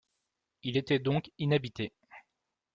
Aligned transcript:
Il 0.63 0.77
était 0.77 0.97
donc 0.97 1.29
inhabité. 1.37 1.93